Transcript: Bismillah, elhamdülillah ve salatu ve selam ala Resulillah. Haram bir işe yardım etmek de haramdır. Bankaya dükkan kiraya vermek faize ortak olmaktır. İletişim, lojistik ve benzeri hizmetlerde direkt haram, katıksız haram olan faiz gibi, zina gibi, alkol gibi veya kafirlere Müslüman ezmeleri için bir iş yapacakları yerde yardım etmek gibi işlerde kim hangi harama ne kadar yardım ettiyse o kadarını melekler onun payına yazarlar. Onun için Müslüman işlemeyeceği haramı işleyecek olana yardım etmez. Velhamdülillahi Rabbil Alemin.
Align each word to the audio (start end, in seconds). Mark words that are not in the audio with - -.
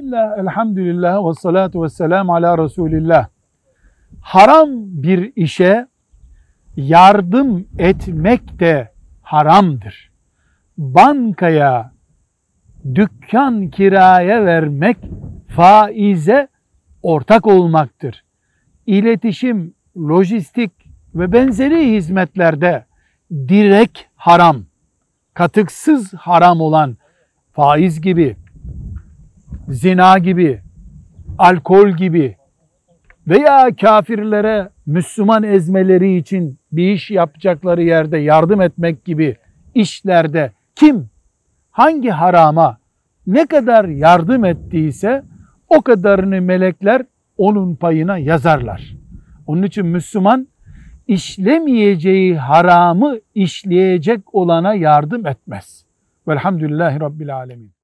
Bismillah, 0.00 0.38
elhamdülillah 0.38 1.28
ve 1.28 1.34
salatu 1.34 1.82
ve 1.82 1.88
selam 1.88 2.30
ala 2.30 2.58
Resulillah. 2.58 3.28
Haram 4.20 4.68
bir 4.74 5.32
işe 5.36 5.86
yardım 6.76 7.66
etmek 7.78 8.60
de 8.60 8.92
haramdır. 9.22 10.10
Bankaya 10.78 11.92
dükkan 12.94 13.68
kiraya 13.68 14.44
vermek 14.44 14.96
faize 15.48 16.48
ortak 17.02 17.46
olmaktır. 17.46 18.24
İletişim, 18.86 19.74
lojistik 19.96 20.72
ve 21.14 21.32
benzeri 21.32 21.92
hizmetlerde 21.92 22.84
direkt 23.32 23.98
haram, 24.16 24.56
katıksız 25.34 26.14
haram 26.14 26.60
olan 26.60 26.96
faiz 27.52 28.00
gibi, 28.00 28.36
zina 29.70 30.18
gibi, 30.18 30.60
alkol 31.38 31.90
gibi 31.90 32.36
veya 33.28 33.76
kafirlere 33.80 34.68
Müslüman 34.86 35.42
ezmeleri 35.42 36.16
için 36.16 36.58
bir 36.72 36.92
iş 36.92 37.10
yapacakları 37.10 37.82
yerde 37.82 38.18
yardım 38.18 38.60
etmek 38.60 39.04
gibi 39.04 39.36
işlerde 39.74 40.52
kim 40.74 41.10
hangi 41.70 42.10
harama 42.10 42.78
ne 43.26 43.46
kadar 43.46 43.84
yardım 43.84 44.44
ettiyse 44.44 45.22
o 45.68 45.82
kadarını 45.82 46.40
melekler 46.40 47.02
onun 47.36 47.74
payına 47.74 48.18
yazarlar. 48.18 48.94
Onun 49.46 49.62
için 49.62 49.86
Müslüman 49.86 50.48
işlemeyeceği 51.08 52.36
haramı 52.38 53.18
işleyecek 53.34 54.34
olana 54.34 54.74
yardım 54.74 55.26
etmez. 55.26 55.84
Velhamdülillahi 56.28 57.00
Rabbil 57.00 57.36
Alemin. 57.36 57.79